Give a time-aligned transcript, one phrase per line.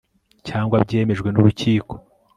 [0.47, 1.93] cyangwa byemejwe n urukiko